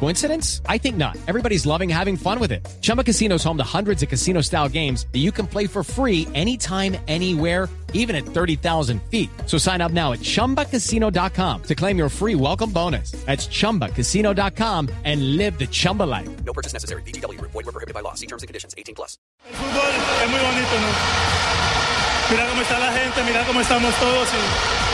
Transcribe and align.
Coincidence? 0.00 0.60
I 0.68 0.76
think 0.78 0.96
not. 0.96 1.16
Everybody's 1.26 1.64
loving 1.64 1.88
having 1.88 2.16
fun 2.16 2.38
with 2.38 2.52
it. 2.52 2.66
Chumba 2.82 3.02
Casino 3.02 3.36
is 3.36 3.44
home 3.44 3.56
to 3.56 3.64
hundreds 3.64 4.02
of 4.02 4.10
casino 4.10 4.42
style 4.42 4.68
games 4.68 5.06
that 5.12 5.20
you 5.20 5.32
can 5.32 5.46
play 5.46 5.66
for 5.66 5.82
free 5.82 6.28
anytime, 6.34 6.96
anywhere, 7.08 7.68
even 7.94 8.14
at 8.14 8.26
30,000 8.26 9.00
feet. 9.10 9.30
So 9.46 9.56
sign 9.56 9.80
up 9.80 9.92
now 9.92 10.12
at 10.12 10.18
chumbacasino.com 10.20 11.62
to 11.62 11.74
claim 11.74 11.96
your 11.96 12.10
free 12.10 12.34
welcome 12.34 12.70
bonus. 12.70 13.12
That's 13.24 13.46
chumbacasino.com 13.46 14.90
and 15.04 15.36
live 15.38 15.58
the 15.58 15.66
Chumba 15.66 16.02
life. 16.02 16.28
No 16.44 16.52
purchase 16.52 16.74
necessary. 16.74 17.02
BGW. 17.02 17.40
Void 17.40 17.54
were 17.54 17.72
prohibited 17.72 17.94
by 17.94 18.00
law. 18.00 18.14
See 18.14 18.26
terms 18.26 18.42
and 18.42 18.48
conditions. 18.48 18.74
18 18.76 18.94
plus. 18.94 19.16
El 19.48 19.54
fútbol 19.54 19.90
es 20.24 20.30
muy 20.30 20.40
bonito, 20.40 20.80
¿no? 20.80 21.54
Mira 22.30 22.48
cómo 22.48 22.62
está 22.62 22.78
la 22.78 22.92
gente, 22.92 23.22
mira 23.24 23.44
cómo 23.46 23.60
estamos 23.60 23.94
todos 24.00 24.28
y 24.28 24.93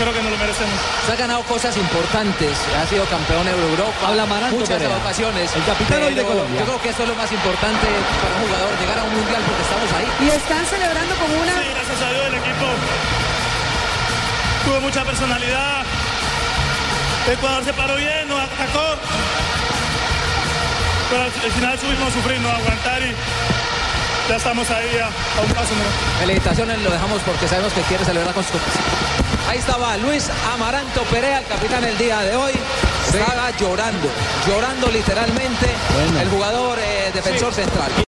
creo 0.00 0.12
que 0.16 0.22
nos 0.22 0.32
lo 0.32 0.38
merecemos. 0.38 0.72
Se 1.04 1.12
ha 1.12 1.16
ganado 1.16 1.42
cosas 1.44 1.76
importantes, 1.76 2.56
ha 2.80 2.86
sido 2.88 3.04
campeón 3.04 3.44
de 3.44 3.52
Europa, 3.52 4.08
Habla 4.08 4.24
Maranto 4.24 4.56
muchas 4.56 4.80
Perea, 4.80 4.96
ocasiones. 4.96 5.46
el 5.54 5.64
capitán 5.64 6.14
de 6.14 6.24
Colombia. 6.24 6.60
Yo 6.60 6.64
creo 6.66 6.80
que 6.80 6.88
eso 6.88 7.02
es 7.04 7.08
lo 7.08 7.14
más 7.16 7.30
importante 7.30 7.84
para 7.84 8.32
un 8.34 8.42
jugador, 8.48 8.70
llegar 8.80 8.98
a 8.98 9.04
un 9.04 9.12
mundial 9.14 9.42
porque 9.44 9.62
estamos 9.62 9.88
ahí. 9.92 10.06
Y 10.24 10.28
están 10.32 10.64
celebrando 10.64 11.14
con 11.20 11.28
una 11.36 11.52
Sí, 11.52 11.68
gracias 11.68 12.00
a 12.00 12.08
Dios 12.16 12.24
el 12.32 12.34
equipo 12.40 12.66
tuvo 14.64 14.80
mucha 14.80 15.04
personalidad. 15.04 15.84
Ecuador 17.28 17.64
se 17.64 17.72
paró 17.72 17.96
bien, 17.96 18.28
nos 18.28 18.40
atacó. 18.40 18.96
Pero 21.10 21.22
al 21.24 21.32
al 21.44 21.52
final 21.52 21.78
subimos 21.78 22.08
a 22.08 22.12
sufrir, 22.12 22.40
no 22.40 22.48
a 22.48 22.56
aguantar 22.56 23.02
y 23.02 23.12
ya 24.28 24.36
estamos 24.36 24.70
ahí 24.70 24.96
a, 24.98 25.06
a 25.06 25.40
un 25.44 25.52
paso. 25.52 25.74
¿no? 25.74 26.20
Felicitaciones, 26.20 26.78
lo 26.82 26.90
dejamos 26.90 27.20
porque 27.22 27.48
sabemos 27.48 27.72
que 27.72 27.80
quiere 27.82 28.04
celebrar 28.04 28.32
con 28.32 28.44
sus 28.44 28.52
compañeros. 28.52 29.29
Ahí 29.48 29.58
estaba 29.58 29.96
Luis 29.96 30.28
Amaranto 30.54 31.02
Perea, 31.04 31.38
el 31.38 31.46
capitán 31.46 31.84
el 31.84 31.98
día 31.98 32.20
de 32.20 32.36
hoy. 32.36 32.52
Estaba 33.12 33.50
llorando, 33.58 34.08
llorando 34.46 34.86
literalmente 34.88 35.66
Bueno. 35.94 36.20
el 36.20 36.28
jugador 36.28 36.78
eh, 36.78 37.10
defensor 37.12 37.52
central. 37.52 37.90